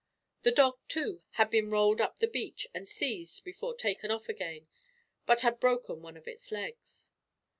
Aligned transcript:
The 0.41 0.49
dog, 0.49 0.79
too, 0.87 1.21
had 1.33 1.51
been 1.51 1.69
rolled 1.69 2.01
up 2.01 2.17
the 2.17 2.27
beach, 2.27 2.65
and 2.73 2.87
seized 2.87 3.43
before 3.43 3.75
taken 3.77 4.09
off 4.09 4.29
again, 4.29 4.67
but 5.27 5.41
had 5.41 5.59
broken 5.59 6.01
one 6.01 6.17
of 6.17 6.27
its 6.27 6.51
legs. 6.51 7.11